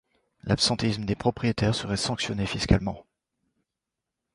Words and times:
L’absentéisme 0.45 1.05
des 1.05 1.15
propriétaires 1.15 1.75
serait 1.75 1.95
sanctionné 1.95 2.47
fiscalement. 2.47 3.05